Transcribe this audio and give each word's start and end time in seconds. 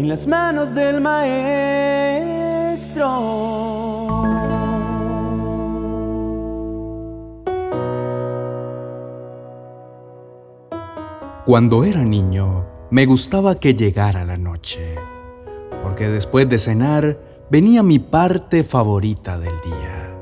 en 0.00 0.08
las 0.08 0.26
manos 0.26 0.74
del 0.74 0.98
maestro. 1.02 1.50
Cuando 11.44 11.84
era 11.84 12.02
niño, 12.02 12.64
me 12.90 13.04
gustaba 13.04 13.56
que 13.56 13.74
llegara 13.74 14.24
la 14.24 14.38
noche, 14.38 14.94
porque 15.82 16.08
después 16.08 16.48
de 16.48 16.56
cenar 16.56 17.18
venía 17.50 17.82
mi 17.82 17.98
parte 17.98 18.64
favorita 18.64 19.38
del 19.38 19.52
día. 19.60 20.16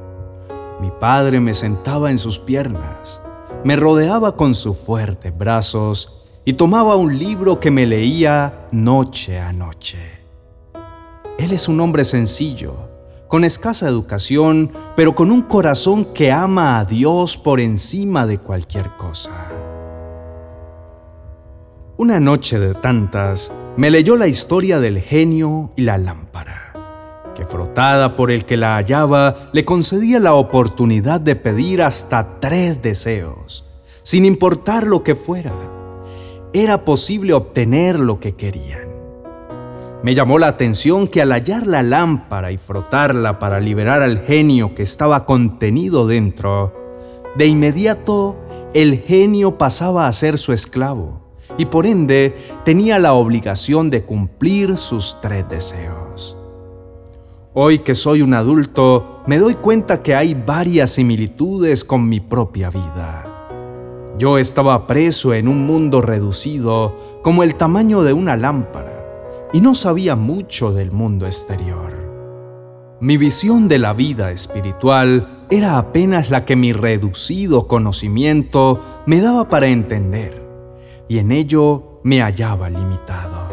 Mi 0.80 0.90
padre 0.90 1.38
me 1.38 1.54
sentaba 1.54 2.10
en 2.10 2.18
sus 2.18 2.40
piernas, 2.40 3.22
me 3.62 3.76
rodeaba 3.76 4.34
con 4.34 4.56
sus 4.56 4.76
fuertes 4.76 5.38
brazos 5.38 6.17
y 6.48 6.54
tomaba 6.54 6.96
un 6.96 7.18
libro 7.18 7.60
que 7.60 7.70
me 7.70 7.84
leía 7.84 8.68
noche 8.72 9.38
a 9.38 9.52
noche. 9.52 9.98
Él 11.38 11.52
es 11.52 11.68
un 11.68 11.78
hombre 11.78 12.04
sencillo, 12.04 12.88
con 13.28 13.44
escasa 13.44 13.86
educación, 13.86 14.72
pero 14.96 15.14
con 15.14 15.30
un 15.30 15.42
corazón 15.42 16.06
que 16.06 16.32
ama 16.32 16.78
a 16.78 16.86
Dios 16.86 17.36
por 17.36 17.60
encima 17.60 18.26
de 18.26 18.38
cualquier 18.38 18.88
cosa. 18.96 19.30
Una 21.98 22.18
noche 22.18 22.58
de 22.58 22.72
tantas, 22.72 23.52
me 23.76 23.90
leyó 23.90 24.16
la 24.16 24.26
historia 24.26 24.80
del 24.80 25.00
genio 25.00 25.74
y 25.76 25.82
la 25.82 25.98
lámpara, 25.98 26.72
que 27.36 27.44
frotada 27.44 28.16
por 28.16 28.30
el 28.30 28.46
que 28.46 28.56
la 28.56 28.76
hallaba, 28.76 29.50
le 29.52 29.66
concedía 29.66 30.18
la 30.18 30.32
oportunidad 30.32 31.20
de 31.20 31.36
pedir 31.36 31.82
hasta 31.82 32.40
tres 32.40 32.80
deseos, 32.80 33.66
sin 34.02 34.24
importar 34.24 34.86
lo 34.86 35.02
que 35.02 35.14
fuera. 35.14 35.52
Era 36.52 36.84
posible 36.84 37.34
obtener 37.34 38.00
lo 38.00 38.20
que 38.20 38.34
querían. 38.34 38.88
Me 40.02 40.14
llamó 40.14 40.38
la 40.38 40.46
atención 40.46 41.08
que 41.08 41.20
al 41.20 41.32
hallar 41.32 41.66
la 41.66 41.82
lámpara 41.82 42.52
y 42.52 42.56
frotarla 42.56 43.38
para 43.38 43.60
liberar 43.60 44.00
al 44.00 44.20
genio 44.20 44.74
que 44.74 44.82
estaba 44.82 45.26
contenido 45.26 46.06
dentro, 46.06 46.72
de 47.36 47.46
inmediato 47.46 48.36
el 48.74 49.00
genio 49.00 49.58
pasaba 49.58 50.06
a 50.06 50.12
ser 50.12 50.38
su 50.38 50.52
esclavo 50.52 51.20
y 51.56 51.66
por 51.66 51.86
ende 51.86 52.34
tenía 52.64 52.98
la 52.98 53.12
obligación 53.14 53.90
de 53.90 54.04
cumplir 54.04 54.76
sus 54.76 55.18
tres 55.20 55.48
deseos. 55.48 56.36
Hoy 57.54 57.80
que 57.80 57.94
soy 57.94 58.22
un 58.22 58.34
adulto, 58.34 59.22
me 59.26 59.38
doy 59.38 59.54
cuenta 59.54 60.02
que 60.02 60.14
hay 60.14 60.34
varias 60.34 60.90
similitudes 60.90 61.84
con 61.84 62.08
mi 62.08 62.20
propia 62.20 62.70
vida. 62.70 63.17
Yo 64.18 64.36
estaba 64.36 64.88
preso 64.88 65.32
en 65.32 65.46
un 65.46 65.64
mundo 65.64 66.02
reducido 66.02 67.20
como 67.22 67.44
el 67.44 67.54
tamaño 67.54 68.02
de 68.02 68.12
una 68.12 68.36
lámpara 68.36 69.46
y 69.52 69.60
no 69.60 69.76
sabía 69.76 70.16
mucho 70.16 70.72
del 70.72 70.90
mundo 70.90 71.24
exterior. 71.24 71.92
Mi 73.00 73.16
visión 73.16 73.68
de 73.68 73.78
la 73.78 73.92
vida 73.92 74.32
espiritual 74.32 75.46
era 75.50 75.78
apenas 75.78 76.30
la 76.30 76.44
que 76.44 76.56
mi 76.56 76.72
reducido 76.72 77.68
conocimiento 77.68 78.82
me 79.06 79.20
daba 79.20 79.48
para 79.48 79.68
entender 79.68 80.44
y 81.06 81.18
en 81.18 81.30
ello 81.30 82.00
me 82.02 82.20
hallaba 82.20 82.68
limitado. 82.70 83.47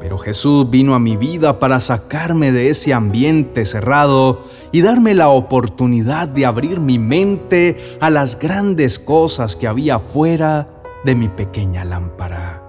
Pero 0.00 0.18
Jesús 0.18 0.70
vino 0.70 0.94
a 0.94 0.98
mi 0.98 1.16
vida 1.16 1.58
para 1.58 1.80
sacarme 1.80 2.52
de 2.52 2.70
ese 2.70 2.94
ambiente 2.94 3.64
cerrado 3.64 4.44
y 4.70 4.82
darme 4.82 5.14
la 5.14 5.28
oportunidad 5.28 6.28
de 6.28 6.46
abrir 6.46 6.80
mi 6.80 6.98
mente 6.98 7.76
a 8.00 8.10
las 8.10 8.38
grandes 8.38 8.98
cosas 8.98 9.56
que 9.56 9.66
había 9.66 9.98
fuera 9.98 10.68
de 11.04 11.14
mi 11.14 11.28
pequeña 11.28 11.84
lámpara. 11.84 12.62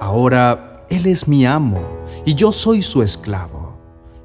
Ahora 0.00 0.84
Él 0.88 1.06
es 1.06 1.28
mi 1.28 1.44
amo 1.44 1.82
y 2.24 2.34
yo 2.34 2.52
soy 2.52 2.82
su 2.82 3.02
esclavo, 3.02 3.78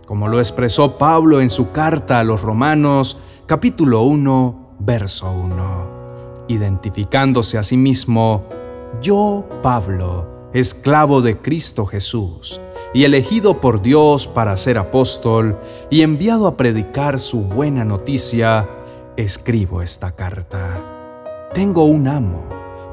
como 0.06 0.28
lo 0.28 0.40
expresó 0.40 0.98
Pablo 0.98 1.42
en 1.42 1.50
su 1.50 1.72
carta 1.72 2.20
a 2.20 2.24
los 2.24 2.42
Romanos 2.42 3.18
capítulo 3.46 4.04
1, 4.04 4.76
verso 4.80 5.30
1, 5.32 6.46
identificándose 6.48 7.58
a 7.58 7.64
sí 7.64 7.76
mismo 7.76 8.46
yo, 9.02 9.46
Pablo, 9.62 10.39
esclavo 10.54 11.22
de 11.22 11.38
Cristo 11.38 11.86
Jesús, 11.86 12.60
y 12.94 13.04
elegido 13.04 13.62
por 13.62 13.82
Dios 13.82 14.28
para 14.28 14.58
ser 14.58 14.78
apóstol 14.78 15.58
y 15.90 16.02
enviado 16.02 16.48
a 16.48 16.58
predicar 16.58 17.20
su 17.20 17.42
buena 17.42 17.86
noticia, 17.86 18.68
escribo 19.16 19.82
esta 19.82 20.16
carta. 20.16 21.50
Tengo 21.54 21.86
un 21.86 22.08
amo, 22.08 22.44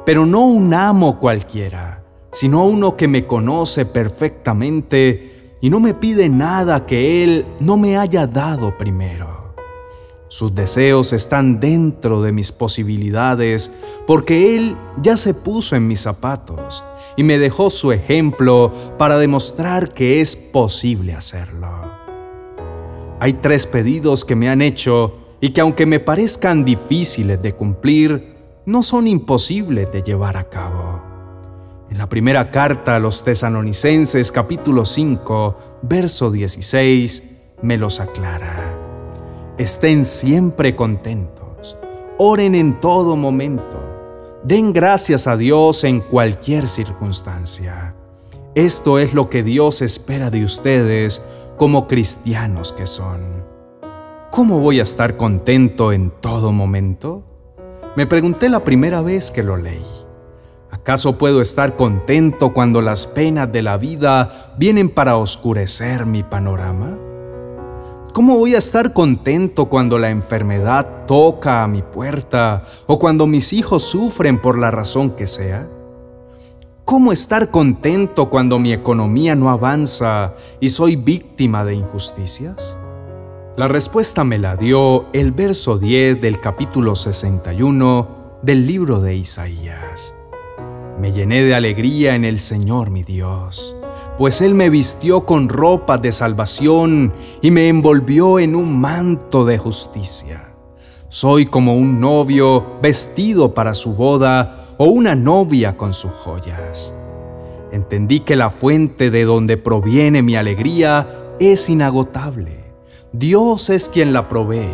pero 0.04 0.26
no 0.26 0.40
un 0.40 0.74
amo 0.74 1.18
cualquiera, 1.18 2.04
sino 2.30 2.64
uno 2.66 2.96
que 2.96 3.08
me 3.08 3.26
conoce 3.26 3.86
perfectamente 3.86 5.54
y 5.60 5.70
no 5.70 5.80
me 5.80 5.94
pide 5.94 6.28
nada 6.28 6.84
que 6.84 7.24
Él 7.24 7.46
no 7.60 7.78
me 7.78 7.96
haya 7.96 8.26
dado 8.26 8.76
primero. 8.76 9.54
Sus 10.28 10.54
deseos 10.54 11.12
están 11.12 11.60
dentro 11.60 12.20
de 12.20 12.32
mis 12.32 12.52
posibilidades 12.52 13.72
porque 14.06 14.56
Él 14.56 14.76
ya 15.00 15.16
se 15.16 15.32
puso 15.32 15.76
en 15.76 15.86
mis 15.86 16.00
zapatos 16.00 16.84
y 17.16 17.22
me 17.22 17.38
dejó 17.38 17.70
su 17.70 17.92
ejemplo 17.92 18.72
para 18.98 19.18
demostrar 19.18 19.92
que 19.92 20.20
es 20.20 20.36
posible 20.36 21.14
hacerlo. 21.14 21.68
Hay 23.18 23.34
tres 23.34 23.66
pedidos 23.66 24.24
que 24.24 24.36
me 24.36 24.48
han 24.50 24.60
hecho 24.60 25.16
y 25.40 25.50
que 25.50 25.62
aunque 25.62 25.86
me 25.86 26.00
parezcan 26.00 26.64
difíciles 26.64 27.40
de 27.40 27.54
cumplir, 27.54 28.36
no 28.66 28.82
son 28.82 29.06
imposibles 29.06 29.90
de 29.92 30.02
llevar 30.02 30.36
a 30.36 30.48
cabo. 30.48 31.00
En 31.90 31.98
la 31.98 32.08
primera 32.08 32.50
carta 32.50 32.96
a 32.96 32.98
los 32.98 33.22
tesanonicenses 33.22 34.32
capítulo 34.32 34.84
5, 34.84 35.78
verso 35.82 36.30
16, 36.30 37.22
me 37.62 37.78
los 37.78 38.00
aclara. 38.00 38.74
Estén 39.56 40.04
siempre 40.04 40.76
contentos. 40.76 41.78
Oren 42.18 42.54
en 42.54 42.80
todo 42.80 43.16
momento. 43.16 43.85
Den 44.46 44.72
gracias 44.72 45.26
a 45.26 45.36
Dios 45.36 45.82
en 45.82 45.98
cualquier 45.98 46.68
circunstancia. 46.68 47.96
Esto 48.54 49.00
es 49.00 49.12
lo 49.12 49.28
que 49.28 49.42
Dios 49.42 49.82
espera 49.82 50.30
de 50.30 50.44
ustedes 50.44 51.20
como 51.56 51.88
cristianos 51.88 52.72
que 52.72 52.86
son. 52.86 53.42
¿Cómo 54.30 54.60
voy 54.60 54.78
a 54.78 54.84
estar 54.84 55.16
contento 55.16 55.90
en 55.90 56.12
todo 56.20 56.52
momento? 56.52 57.24
Me 57.96 58.06
pregunté 58.06 58.48
la 58.48 58.62
primera 58.62 59.02
vez 59.02 59.32
que 59.32 59.42
lo 59.42 59.56
leí. 59.56 59.84
¿Acaso 60.70 61.18
puedo 61.18 61.40
estar 61.40 61.74
contento 61.74 62.52
cuando 62.52 62.80
las 62.80 63.08
penas 63.08 63.50
de 63.50 63.62
la 63.62 63.78
vida 63.78 64.54
vienen 64.58 64.90
para 64.90 65.16
oscurecer 65.16 66.06
mi 66.06 66.22
panorama? 66.22 66.96
¿Cómo 68.16 68.38
voy 68.38 68.54
a 68.54 68.58
estar 68.58 68.94
contento 68.94 69.66
cuando 69.66 69.98
la 69.98 70.08
enfermedad 70.08 71.04
toca 71.06 71.62
a 71.62 71.68
mi 71.68 71.82
puerta 71.82 72.64
o 72.86 72.98
cuando 72.98 73.26
mis 73.26 73.52
hijos 73.52 73.82
sufren 73.82 74.38
por 74.38 74.56
la 74.58 74.70
razón 74.70 75.10
que 75.10 75.26
sea? 75.26 75.68
¿Cómo 76.86 77.12
estar 77.12 77.50
contento 77.50 78.30
cuando 78.30 78.58
mi 78.58 78.72
economía 78.72 79.34
no 79.34 79.50
avanza 79.50 80.32
y 80.60 80.70
soy 80.70 80.96
víctima 80.96 81.62
de 81.66 81.74
injusticias? 81.74 82.78
La 83.58 83.68
respuesta 83.68 84.24
me 84.24 84.38
la 84.38 84.56
dio 84.56 85.12
el 85.12 85.32
verso 85.32 85.76
10 85.76 86.18
del 86.18 86.40
capítulo 86.40 86.94
61 86.94 88.38
del 88.40 88.66
libro 88.66 89.00
de 89.00 89.14
Isaías. 89.14 90.14
Me 90.98 91.12
llené 91.12 91.42
de 91.42 91.54
alegría 91.54 92.14
en 92.14 92.24
el 92.24 92.38
Señor 92.38 92.88
mi 92.88 93.02
Dios 93.02 93.75
pues 94.18 94.40
Él 94.40 94.54
me 94.54 94.70
vistió 94.70 95.26
con 95.26 95.48
ropa 95.48 95.98
de 95.98 96.12
salvación 96.12 97.12
y 97.42 97.50
me 97.50 97.68
envolvió 97.68 98.38
en 98.38 98.56
un 98.56 98.78
manto 98.80 99.44
de 99.44 99.58
justicia. 99.58 100.52
Soy 101.08 101.46
como 101.46 101.76
un 101.76 102.00
novio 102.00 102.78
vestido 102.82 103.54
para 103.54 103.74
su 103.74 103.94
boda 103.94 104.74
o 104.78 104.86
una 104.86 105.14
novia 105.14 105.76
con 105.76 105.92
sus 105.92 106.10
joyas. 106.10 106.94
Entendí 107.72 108.20
que 108.20 108.36
la 108.36 108.50
fuente 108.50 109.10
de 109.10 109.24
donde 109.24 109.56
proviene 109.56 110.22
mi 110.22 110.36
alegría 110.36 111.34
es 111.38 111.68
inagotable. 111.68 112.64
Dios 113.12 113.70
es 113.70 113.88
quien 113.88 114.12
la 114.12 114.28
provee. 114.28 114.68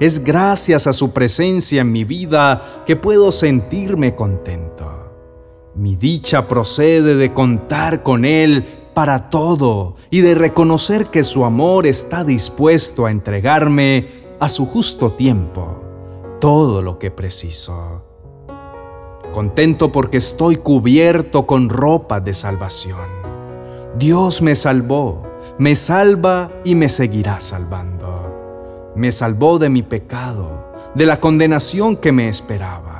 Es 0.00 0.24
gracias 0.24 0.86
a 0.86 0.92
su 0.92 1.12
presencia 1.12 1.82
en 1.82 1.92
mi 1.92 2.04
vida 2.04 2.82
que 2.86 2.96
puedo 2.96 3.30
sentirme 3.30 4.14
contento. 4.14 5.01
Mi 5.74 5.96
dicha 5.96 6.48
procede 6.48 7.14
de 7.14 7.32
contar 7.32 8.02
con 8.02 8.26
Él 8.26 8.66
para 8.92 9.30
todo 9.30 9.96
y 10.10 10.20
de 10.20 10.34
reconocer 10.34 11.06
que 11.06 11.24
su 11.24 11.46
amor 11.46 11.86
está 11.86 12.24
dispuesto 12.24 13.06
a 13.06 13.10
entregarme 13.10 14.22
a 14.38 14.50
su 14.50 14.66
justo 14.66 15.12
tiempo 15.12 15.82
todo 16.40 16.82
lo 16.82 16.98
que 16.98 17.10
preciso. 17.10 18.02
Contento 19.32 19.92
porque 19.92 20.18
estoy 20.18 20.56
cubierto 20.56 21.46
con 21.46 21.70
ropa 21.70 22.20
de 22.20 22.34
salvación. 22.34 23.08
Dios 23.96 24.42
me 24.42 24.54
salvó, 24.54 25.22
me 25.58 25.74
salva 25.74 26.50
y 26.64 26.74
me 26.74 26.90
seguirá 26.90 27.40
salvando. 27.40 28.92
Me 28.94 29.10
salvó 29.10 29.58
de 29.58 29.70
mi 29.70 29.82
pecado, 29.82 30.70
de 30.94 31.06
la 31.06 31.18
condenación 31.18 31.96
que 31.96 32.12
me 32.12 32.28
esperaba 32.28 32.91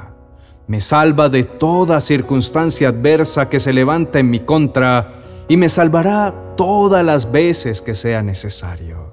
me 0.73 0.81
salva 0.81 1.29
de 1.29 1.45
toda 1.45 2.01
circunstancia 2.01 2.89
adversa 2.89 3.51
que 3.51 3.61
se 3.61 3.75
levanta 3.75 4.21
en 4.21 4.31
mi 4.31 4.41
contra 4.41 5.45
y 5.47 5.59
me 5.59 5.69
salvará 5.69 6.55
todas 6.57 7.05
las 7.05 7.31
veces 7.31 7.83
que 7.83 7.95
sea 7.95 8.23
necesario. 8.23 9.13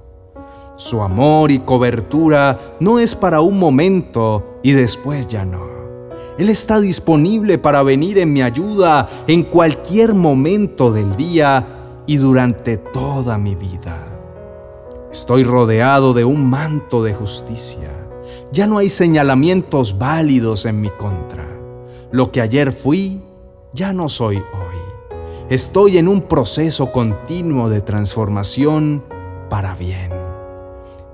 Su 0.77 1.01
amor 1.01 1.51
y 1.51 1.59
cobertura 1.59 2.77
no 2.79 2.97
es 2.97 3.13
para 3.13 3.41
un 3.41 3.59
momento 3.59 4.61
y 4.63 4.71
después 4.71 5.27
ya 5.27 5.43
no. 5.43 5.67
Él 6.37 6.47
está 6.47 6.79
disponible 6.79 7.57
para 7.57 7.83
venir 7.83 8.19
en 8.19 8.31
mi 8.31 8.41
ayuda 8.41 9.25
en 9.27 9.43
cualquier 9.43 10.13
momento 10.13 10.93
del 10.93 11.13
día 11.17 12.03
y 12.07 12.15
durante 12.15 12.77
toda 12.77 13.37
mi 13.37 13.55
vida. 13.55 14.07
Estoy 15.11 15.43
rodeado 15.43 16.13
de 16.13 16.23
un 16.23 16.49
manto 16.49 17.03
de 17.03 17.13
justicia. 17.13 17.91
Ya 18.53 18.65
no 18.65 18.77
hay 18.77 18.87
señalamientos 18.87 19.97
válidos 19.97 20.65
en 20.65 20.79
mi 20.79 20.89
contra. 20.91 21.48
Lo 22.11 22.31
que 22.31 22.41
ayer 22.41 22.71
fui, 22.71 23.21
ya 23.73 23.93
no 23.93 24.09
soy 24.09 24.37
hoy. 24.37 25.15
Estoy 25.49 25.97
en 25.97 26.07
un 26.07 26.23
proceso 26.23 26.91
continuo 26.91 27.69
de 27.69 27.81
transformación 27.81 29.03
para 29.49 29.75
bien. 29.75 30.11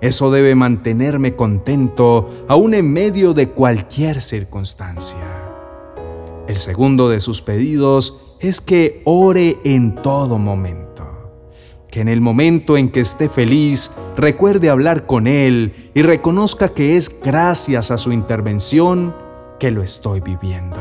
Eso 0.02 0.32
debe 0.32 0.56
mantenerme 0.56 1.36
contento 1.36 2.30
aún 2.48 2.74
en 2.74 2.92
medio 2.92 3.34
de 3.34 3.50
cualquier 3.50 4.22
circunstancia. 4.22 5.18
El 6.48 6.56
segundo 6.56 7.10
de 7.10 7.20
sus 7.20 7.42
pedidos 7.42 8.18
es 8.40 8.62
que 8.62 9.02
ore 9.06 9.60
en 9.64 9.96
todo 9.96 10.38
momento 10.38 10.96
que 11.96 12.02
en 12.02 12.10
el 12.10 12.20
momento 12.20 12.76
en 12.76 12.90
que 12.90 13.00
esté 13.00 13.30
feliz 13.30 13.90
recuerde 14.18 14.70
hablar 14.70 15.06
con 15.06 15.28
Él 15.28 15.92
y 15.94 16.02
reconozca 16.02 16.68
que 16.68 16.98
es 16.98 17.22
gracias 17.22 17.90
a 17.90 17.98
su 17.98 18.12
intervención 18.12 19.16
que 19.60 19.72
lo 19.72 19.82
estoy 19.82 20.20
viviendo. 20.20 20.78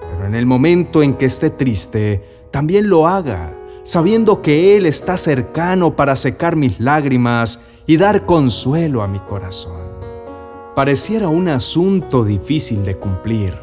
Pero 0.00 0.26
en 0.26 0.34
el 0.34 0.46
momento 0.46 1.02
en 1.02 1.14
que 1.14 1.26
esté 1.26 1.50
triste, 1.50 2.46
también 2.50 2.88
lo 2.88 3.06
haga, 3.06 3.54
sabiendo 3.82 4.42
que 4.42 4.76
Él 4.76 4.86
está 4.86 5.16
cercano 5.16 5.96
para 5.96 6.16
secar 6.16 6.56
mis 6.56 6.80
lágrimas 6.80 7.60
y 7.86 7.96
dar 7.96 8.26
consuelo 8.26 9.02
a 9.02 9.08
mi 9.08 9.18
corazón. 9.20 9.80
Pareciera 10.74 11.28
un 11.28 11.48
asunto 11.48 12.24
difícil 12.24 12.84
de 12.84 12.96
cumplir, 12.96 13.58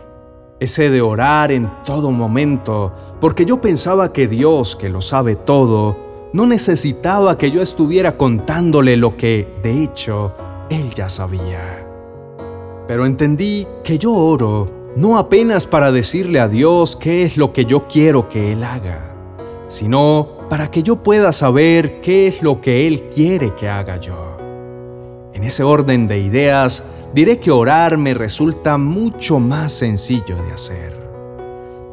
ese 0.60 0.90
de 0.90 1.02
orar 1.02 1.52
en 1.52 1.70
todo 1.86 2.12
momento, 2.12 2.94
porque 3.22 3.46
yo 3.46 3.62
pensaba 3.62 4.12
que 4.12 4.28
Dios, 4.28 4.76
que 4.76 4.90
lo 4.90 5.02
sabe 5.02 5.36
todo, 5.36 5.98
no 6.34 6.46
necesitaba 6.46 7.38
que 7.38 7.52
yo 7.52 7.62
estuviera 7.62 8.18
contándole 8.18 8.98
lo 8.98 9.16
que, 9.18 9.48
de 9.64 9.84
hecho, 9.84 10.34
él 10.70 10.94
ya 10.94 11.10
sabía. 11.10 11.87
Pero 12.88 13.06
entendí 13.06 13.68
que 13.84 13.98
yo 13.98 14.14
oro 14.14 14.70
no 14.96 15.18
apenas 15.18 15.68
para 15.68 15.92
decirle 15.92 16.40
a 16.40 16.48
Dios 16.48 16.96
qué 16.96 17.24
es 17.24 17.38
lo 17.38 17.54
que 17.54 17.66
yo 17.66 17.88
quiero 17.88 18.30
que 18.30 18.52
Él 18.52 18.64
haga, 18.64 19.14
sino 19.68 20.28
para 20.50 20.72
que 20.72 20.82
yo 20.82 21.04
pueda 21.04 21.32
saber 21.32 22.02
qué 22.02 22.28
es 22.28 22.42
lo 22.42 22.62
que 22.62 22.88
Él 22.88 23.10
quiere 23.14 23.54
que 23.56 23.68
haga 23.68 23.98
yo. 23.98 24.38
En 25.34 25.44
ese 25.44 25.64
orden 25.64 26.08
de 26.08 26.20
ideas, 26.20 26.84
diré 27.14 27.40
que 27.40 27.52
orar 27.52 27.98
me 27.98 28.14
resulta 28.14 28.78
mucho 28.78 29.40
más 29.40 29.72
sencillo 29.72 30.36
de 30.46 30.54
hacer. 30.54 30.98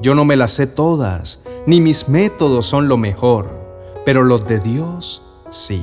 Yo 0.01 0.15
no 0.15 0.25
me 0.25 0.37
las 0.37 0.53
sé 0.53 0.67
todas, 0.67 1.43
ni 1.67 1.81
mis 1.81 2.09
métodos 2.09 2.67
son 2.67 2.89
lo 2.89 2.97
mejor 2.97 3.65
pero 4.05 4.23
los 4.23 4.47
de 4.47 4.61
Dios 4.61 5.23
sí. 5.49 5.83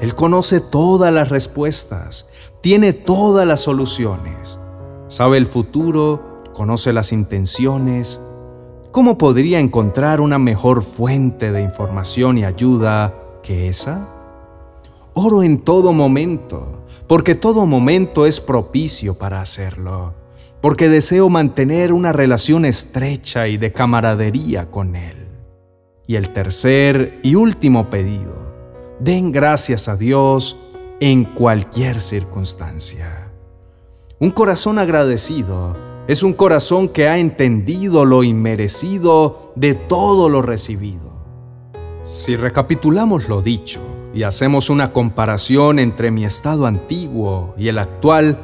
Él 0.00 0.14
conoce 0.14 0.60
todas 0.60 1.12
las 1.12 1.28
respuestas, 1.28 2.28
tiene 2.60 2.92
todas 2.92 3.46
las 3.46 3.60
soluciones, 3.60 4.58
sabe 5.06 5.36
el 5.36 5.46
futuro, 5.46 6.42
conoce 6.54 6.92
las 6.92 7.12
intenciones. 7.12 8.20
¿Cómo 8.90 9.16
podría 9.16 9.60
encontrar 9.60 10.20
una 10.20 10.38
mejor 10.38 10.82
fuente 10.82 11.52
de 11.52 11.62
información 11.62 12.36
y 12.36 12.44
ayuda 12.44 13.14
que 13.44 13.68
esa? 13.68 14.08
Oro 15.14 15.44
en 15.44 15.58
todo 15.58 15.92
momento, 15.92 16.84
porque 17.06 17.36
todo 17.36 17.64
momento 17.64 18.26
es 18.26 18.40
propicio 18.40 19.14
para 19.14 19.40
hacerlo, 19.40 20.14
porque 20.60 20.88
deseo 20.88 21.28
mantener 21.28 21.92
una 21.92 22.12
relación 22.12 22.64
estrecha 22.64 23.46
y 23.46 23.56
de 23.56 23.72
camaradería 23.72 24.68
con 24.70 24.96
Él. 24.96 25.28
Y 26.08 26.16
el 26.16 26.30
tercer 26.30 27.20
y 27.22 27.36
último 27.36 27.88
pedido, 27.88 28.34
den 28.98 29.30
gracias 29.30 29.88
a 29.88 29.96
Dios 29.96 30.56
en 31.00 31.24
cualquier 31.24 32.00
circunstancia. 32.00 33.28
Un 34.18 34.30
corazón 34.30 34.78
agradecido 34.78 35.76
es 36.08 36.22
un 36.22 36.32
corazón 36.32 36.88
que 36.88 37.06
ha 37.06 37.18
entendido 37.18 38.04
lo 38.04 38.24
inmerecido 38.24 39.52
de 39.54 39.74
todo 39.74 40.28
lo 40.28 40.42
recibido. 40.42 41.12
Si 42.02 42.34
recapitulamos 42.34 43.28
lo 43.28 43.42
dicho 43.42 43.80
y 44.12 44.24
hacemos 44.24 44.70
una 44.70 44.92
comparación 44.92 45.78
entre 45.78 46.10
mi 46.10 46.24
estado 46.24 46.66
antiguo 46.66 47.54
y 47.56 47.68
el 47.68 47.78
actual, 47.78 48.40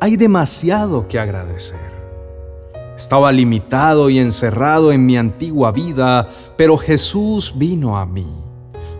hay 0.00 0.16
demasiado 0.16 1.08
que 1.08 1.18
agradecer. 1.18 1.88
Estaba 2.96 3.32
limitado 3.32 4.10
y 4.10 4.18
encerrado 4.18 4.92
en 4.92 5.06
mi 5.06 5.16
antigua 5.16 5.72
vida, 5.72 6.28
pero 6.56 6.76
Jesús 6.76 7.54
vino 7.56 7.96
a 7.96 8.06
mí. 8.06 8.26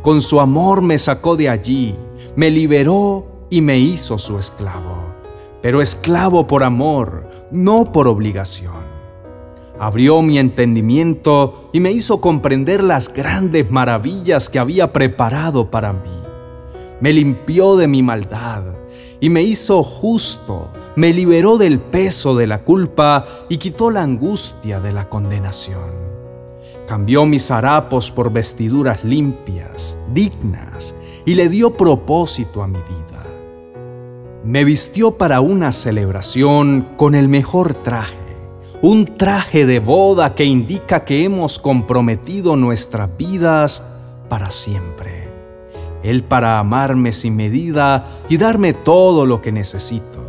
Con 0.03 0.21
su 0.21 0.41
amor 0.41 0.83
me 0.83 0.99
sacó 0.99 1.37
de 1.37 1.49
allí, 1.49 1.95
me 2.39 2.53
liberó 2.53 3.49
y 3.51 3.63
me 3.63 3.81
hizo 3.81 4.17
su 4.17 4.39
esclavo. 4.39 5.13
Pero 5.61 5.83
esclavo 5.83 6.47
por 6.47 6.63
amor, 6.63 7.29
no 7.51 7.91
por 7.91 8.07
obligación. 8.07 8.77
Abrió 9.81 10.23
mi 10.23 10.39
entendimiento 10.39 11.69
y 11.73 11.81
me 11.81 11.91
hizo 11.91 12.21
comprender 12.21 12.85
las 12.85 13.13
grandes 13.13 13.69
maravillas 13.73 14.49
que 14.49 14.61
había 14.61 14.93
preparado 14.93 15.69
para 15.69 15.93
mí. 15.93 16.23
Me 17.01 17.13
limpió 17.13 17.77
de 17.77 17.89
mi 17.89 18.05
maldad 18.05 18.63
y 19.19 19.31
me 19.31 19.43
hizo 19.43 19.83
justo 19.83 20.71
me 20.95 21.13
liberó 21.13 21.59
del 21.59 21.81
peso 21.81 22.37
de 22.37 22.47
la 22.47 22.63
culpa 22.63 23.27
y 23.49 23.57
quitó 23.57 23.91
la 23.91 24.03
angustia 24.03 24.79
de 24.79 24.93
la 24.93 25.09
condenación. 25.09 25.91
Cambió 26.87 27.27
mis 27.27 27.51
harapos 27.51 28.13
por 28.13 28.33
vestiduras 28.33 29.03
limpias, 29.03 29.99
dignas, 30.15 30.95
y 31.29 31.35
le 31.35 31.51
dio 31.51 31.75
propósito 31.75 32.63
a 32.63 32.67
mi 32.67 32.79
vida. 32.79 33.23
Me 34.45 34.65
vistió 34.65 35.19
para 35.19 35.43
una 35.43 35.73
celebración 35.73 36.89
con 36.97 37.15
el 37.15 37.29
mejor 37.29 37.75
traje, 37.75 38.17
un 38.81 39.05
traje 39.05 39.67
de 39.67 39.79
boda 39.79 40.35
que 40.35 40.47
indica 40.47 41.05
que 41.05 41.25
hemos 41.25 41.59
comprometido 41.59 42.57
nuestras 42.57 43.15
vidas 43.19 43.85
para 44.31 44.51
siempre. 44.51 45.29
Él 46.03 46.25
para 46.25 46.59
amarme 46.59 47.13
sin 47.13 47.37
medida 47.37 48.21
y 48.31 48.39
darme 48.39 48.73
todo 48.73 49.27
lo 49.27 49.43
que 49.43 49.53
necesito 49.53 50.21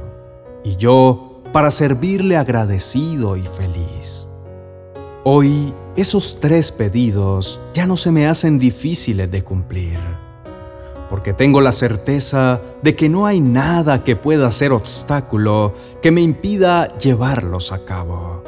y 0.65 0.75
yo 0.75 1.41
para 1.53 1.71
servirle 1.71 2.35
agradecido 2.35 3.37
y 3.37 3.43
feliz. 3.43 4.27
Hoy 5.23 5.73
esos 5.95 6.41
tres 6.41 6.73
pedidos 6.73 7.61
ya 7.73 7.87
no 7.87 7.95
se 7.95 8.11
me 8.11 8.27
hacen 8.27 8.59
difíciles 8.59 9.31
de 9.31 9.45
cumplir, 9.45 9.97
porque 11.19 11.33
tengo 11.33 11.59
la 11.59 11.73
certeza 11.73 12.61
de 12.81 12.95
que 12.95 13.09
no 13.09 13.25
hay 13.25 13.41
nada 13.41 14.05
que 14.05 14.15
pueda 14.15 14.49
ser 14.51 14.71
obstáculo 14.71 15.73
que 16.01 16.11
me 16.11 16.21
impida 16.21 16.97
llevarlos 16.97 17.73
a 17.73 17.83
cabo. 17.83 18.41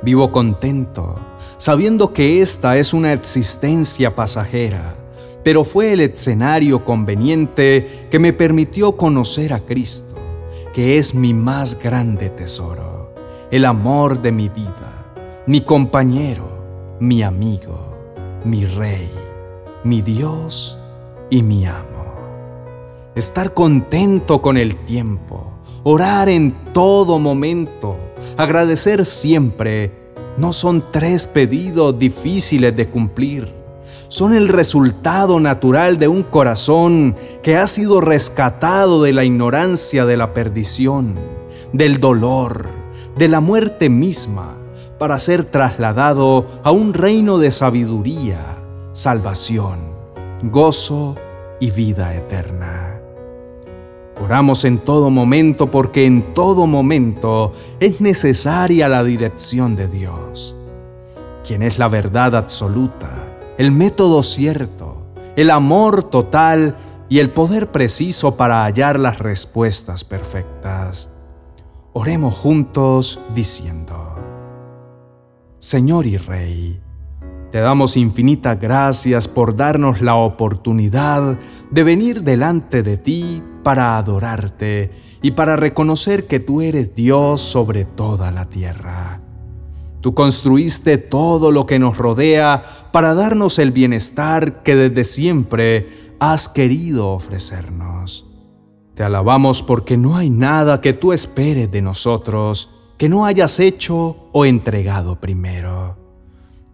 Vivo 0.00 0.30
contento, 0.30 1.16
sabiendo 1.56 2.12
que 2.12 2.42
esta 2.42 2.76
es 2.76 2.94
una 2.94 3.12
existencia 3.12 4.14
pasajera, 4.14 4.94
pero 5.42 5.64
fue 5.64 5.92
el 5.92 6.02
escenario 6.02 6.84
conveniente 6.84 8.06
que 8.08 8.20
me 8.20 8.32
permitió 8.32 8.92
conocer 8.92 9.52
a 9.52 9.58
Cristo 9.58 10.14
que 10.72 10.96
es 10.96 11.12
mi 11.12 11.34
más 11.34 11.76
grande 11.76 12.30
tesoro, 12.30 13.12
el 13.50 13.64
amor 13.64 14.22
de 14.22 14.30
mi 14.30 14.48
vida, 14.48 15.12
mi 15.48 15.62
compañero, 15.62 16.96
mi 17.00 17.24
amigo, 17.24 17.96
mi 18.44 18.64
rey, 18.64 19.10
mi 19.82 20.02
Dios 20.02 20.79
y 21.30 21.42
mi 21.42 21.66
amo. 21.66 21.86
Estar 23.14 23.54
contento 23.54 24.42
con 24.42 24.56
el 24.56 24.76
tiempo, 24.84 25.50
orar 25.82 26.28
en 26.28 26.54
todo 26.72 27.18
momento, 27.18 27.96
agradecer 28.36 29.06
siempre, 29.06 29.92
no 30.36 30.52
son 30.52 30.84
tres 30.90 31.26
pedidos 31.26 31.98
difíciles 31.98 32.76
de 32.76 32.88
cumplir 32.88 33.60
son 34.10 34.34
el 34.34 34.48
resultado 34.48 35.38
natural 35.38 36.00
de 36.00 36.08
un 36.08 36.24
corazón 36.24 37.14
que 37.44 37.56
ha 37.56 37.68
sido 37.68 38.00
rescatado 38.00 39.04
de 39.04 39.12
la 39.12 39.22
ignorancia 39.22 40.04
de 40.04 40.16
la 40.16 40.34
perdición, 40.34 41.14
del 41.72 42.00
dolor, 42.00 42.66
de 43.16 43.28
la 43.28 43.38
muerte 43.38 43.88
misma, 43.88 44.56
para 44.98 45.20
ser 45.20 45.44
trasladado 45.44 46.60
a 46.64 46.72
un 46.72 46.92
reino 46.92 47.38
de 47.38 47.52
sabiduría, 47.52 48.58
salvación, 48.92 49.89
gozo 50.42 51.16
y 51.60 51.70
vida 51.70 52.14
eterna. 52.14 53.00
Oramos 54.22 54.64
en 54.64 54.78
todo 54.78 55.10
momento 55.10 55.68
porque 55.68 56.06
en 56.06 56.34
todo 56.34 56.66
momento 56.66 57.52
es 57.80 58.00
necesaria 58.00 58.88
la 58.88 59.02
dirección 59.02 59.76
de 59.76 59.88
Dios, 59.88 60.54
quien 61.46 61.62
es 61.62 61.78
la 61.78 61.88
verdad 61.88 62.34
absoluta 62.34 63.30
el 63.60 63.72
método 63.72 64.22
cierto, 64.22 65.02
el 65.36 65.50
amor 65.50 66.04
total 66.04 66.78
y 67.10 67.18
el 67.18 67.28
poder 67.28 67.70
preciso 67.70 68.38
para 68.38 68.64
hallar 68.64 68.98
las 68.98 69.18
respuestas 69.18 70.02
perfectas. 70.02 71.10
Oremos 71.92 72.34
juntos 72.34 73.20
diciendo, 73.34 74.14
Señor 75.58 76.06
y 76.06 76.16
Rey, 76.16 76.80
te 77.50 77.58
damos 77.58 77.96
infinitas 77.96 78.60
gracias 78.60 79.26
por 79.26 79.56
darnos 79.56 80.00
la 80.00 80.14
oportunidad 80.14 81.38
de 81.70 81.84
venir 81.84 82.22
delante 82.22 82.82
de 82.82 82.96
ti 82.96 83.42
para 83.64 83.98
adorarte 83.98 84.90
y 85.22 85.32
para 85.32 85.56
reconocer 85.56 86.26
que 86.26 86.40
tú 86.40 86.60
eres 86.60 86.94
Dios 86.94 87.40
sobre 87.40 87.84
toda 87.84 88.30
la 88.30 88.48
tierra. 88.48 89.20
Tú 90.00 90.14
construiste 90.14 90.96
todo 90.96 91.50
lo 91.50 91.66
que 91.66 91.78
nos 91.78 91.98
rodea 91.98 92.88
para 92.92 93.14
darnos 93.14 93.58
el 93.58 93.72
bienestar 93.72 94.62
que 94.62 94.76
desde 94.76 95.04
siempre 95.04 96.14
has 96.20 96.48
querido 96.48 97.08
ofrecernos. 97.08 98.26
Te 98.94 99.02
alabamos 99.02 99.62
porque 99.62 99.96
no 99.96 100.16
hay 100.16 100.30
nada 100.30 100.80
que 100.80 100.92
tú 100.92 101.12
esperes 101.12 101.70
de 101.70 101.82
nosotros 101.82 102.74
que 102.96 103.08
no 103.08 103.24
hayas 103.24 103.58
hecho 103.60 104.28
o 104.32 104.44
entregado 104.44 105.20
primero. 105.20 105.99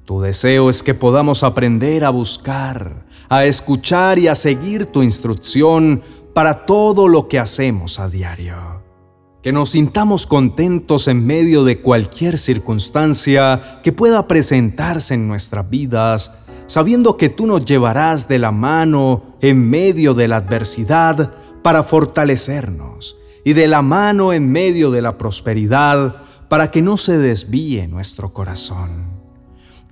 Tu 0.07 0.21
deseo 0.21 0.71
es 0.71 0.83
que 0.83 0.95
podamos 0.95 1.43
aprender 1.43 2.05
a 2.05 2.11
buscar, 2.11 3.05
a 3.29 3.45
escuchar 3.45 4.19
y 4.19 4.29
a 4.29 4.35
seguir 4.35 4.87
tu 4.87 5.03
instrucción 5.03 6.03
para 6.33 6.65
todo 6.65 7.09
lo 7.09 7.29
que 7.29 7.39
hacemos 7.39 7.99
a 7.99 8.09
diario 8.09 8.87
que 9.47 9.53
nos 9.53 9.71
sintamos 9.71 10.27
contentos 10.27 11.07
en 11.07 11.25
medio 11.25 11.63
de 11.63 11.81
cualquier 11.81 12.37
circunstancia 12.37 13.79
que 13.85 13.93
pueda 13.93 14.27
presentarse 14.27 15.15
en 15.15 15.29
nuestras 15.29 15.71
vidas, 15.71 16.33
sabiendo 16.67 17.17
que 17.17 17.29
tú 17.29 17.47
nos 17.47 17.65
llevarás 17.65 18.27
de 18.27 18.41
la 18.41 18.51
mano 18.51 19.37
en 19.41 19.71
medio 19.71 20.15
de 20.15 20.27
la 20.27 20.39
adversidad 20.39 21.33
para 21.63 21.85
fortalecernos 21.85 23.19
y 23.45 23.53
de 23.53 23.69
la 23.69 23.83
mano 23.83 24.33
en 24.33 24.51
medio 24.51 24.91
de 24.91 25.01
la 25.01 25.17
prosperidad 25.17 26.17
para 26.49 26.73
que 26.73 26.83
no 26.83 26.97
se 26.97 27.17
desvíe 27.17 27.87
nuestro 27.87 28.33
corazón. 28.33 29.16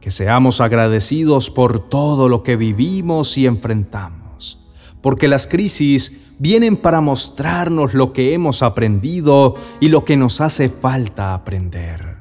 Que 0.04 0.10
seamos 0.10 0.60
agradecidos 0.60 1.50
por 1.50 1.88
todo 1.88 2.28
lo 2.28 2.42
que 2.42 2.56
vivimos 2.56 3.38
y 3.38 3.46
enfrentamos, 3.46 4.62
porque 5.00 5.28
las 5.28 5.46
crisis 5.46 6.20
vienen 6.38 6.76
para 6.76 7.00
mostrarnos 7.00 7.94
lo 7.94 8.12
que 8.12 8.34
hemos 8.34 8.62
aprendido 8.62 9.54
y 9.80 9.88
lo 9.88 10.04
que 10.04 10.18
nos 10.18 10.42
hace 10.42 10.68
falta 10.68 11.32
aprender, 11.32 12.18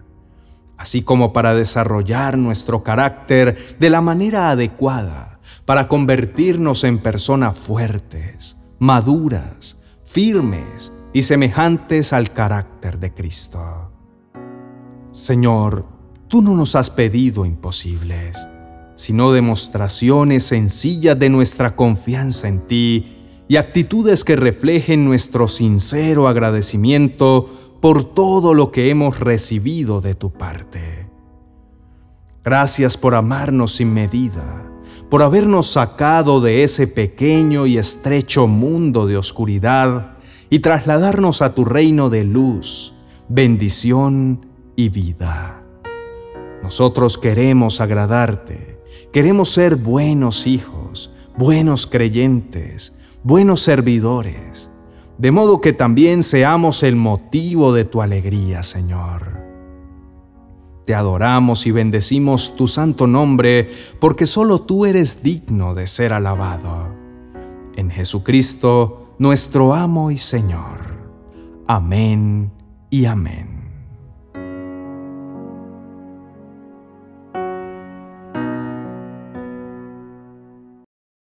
así 0.77 1.01
como 1.01 1.33
para 1.33 1.53
desarrollar 1.55 2.37
nuestro 2.37 2.83
carácter 2.83 3.75
de 3.77 3.89
la 3.89 3.99
manera 3.99 4.51
adecuada, 4.51 5.41
para 5.65 5.89
convertirnos 5.89 6.85
en 6.85 6.99
personas 6.99 7.59
fuertes, 7.59 8.55
maduras, 8.79 9.77
firmes 10.05 10.93
y 11.11 11.23
semejantes 11.23 12.13
al 12.13 12.31
carácter 12.31 12.97
de 12.97 13.13
Cristo. 13.13 13.91
Señor, 15.11 15.92
tú 16.33 16.41
no 16.41 16.55
nos 16.55 16.75
has 16.75 16.89
pedido 16.89 17.45
imposibles, 17.45 18.47
sino 18.95 19.31
demostraciones 19.33 20.43
sencillas 20.43 21.19
de 21.19 21.29
nuestra 21.29 21.75
confianza 21.75 22.47
en 22.47 22.65
ti 22.65 23.17
y 23.47 23.57
actitudes 23.57 24.23
que 24.23 24.35
reflejen 24.35 25.05
nuestro 25.05 25.47
sincero 25.47 26.27
agradecimiento 26.27 27.77
por 27.79 28.15
todo 28.15 28.55
lo 28.55 28.71
que 28.71 28.89
hemos 28.89 29.19
recibido 29.19 30.01
de 30.01 30.15
tu 30.15 30.31
parte. 30.31 31.07
Gracias 32.43 32.97
por 32.97 33.13
amarnos 33.13 33.73
sin 33.73 33.93
medida, 33.93 34.65
por 35.11 35.21
habernos 35.21 35.67
sacado 35.67 36.41
de 36.41 36.63
ese 36.63 36.87
pequeño 36.87 37.67
y 37.67 37.77
estrecho 37.77 38.47
mundo 38.47 39.05
de 39.05 39.17
oscuridad 39.17 40.17
y 40.49 40.61
trasladarnos 40.61 41.43
a 41.43 41.53
tu 41.53 41.63
reino 41.63 42.09
de 42.09 42.23
luz, 42.23 42.95
bendición 43.29 44.47
y 44.75 44.89
vida. 44.89 45.62
Nosotros 46.63 47.17
queremos 47.17 47.81
agradarte, 47.81 48.79
queremos 49.11 49.49
ser 49.49 49.75
buenos 49.75 50.47
hijos, 50.47 51.13
buenos 51.37 51.85
creyentes, 51.85 52.95
buenos 53.21 53.59
servidores, 53.59 54.71
de 55.17 55.31
modo 55.31 55.59
que 55.59 55.73
también 55.73 56.23
seamos 56.23 56.81
el 56.83 56.95
motivo 56.95 57.73
de 57.73 57.83
tu 57.83 58.01
alegría, 58.01 58.63
Señor. 58.63 59.43
Te 60.85 60.95
adoramos 60.95 61.67
y 61.67 61.71
bendecimos 61.71 62.55
tu 62.55 62.67
santo 62.67 63.07
nombre, 63.07 63.69
porque 63.99 64.25
solo 64.25 64.61
tú 64.61 64.85
eres 64.85 65.21
digno 65.21 65.75
de 65.75 65.85
ser 65.85 66.13
alabado. 66.13 66.87
En 67.75 67.89
Jesucristo, 67.89 69.15
nuestro 69.19 69.73
amo 69.73 70.11
y 70.11 70.17
Señor. 70.17 70.79
Amén 71.67 72.51
y 72.89 73.03
amén. 73.03 73.52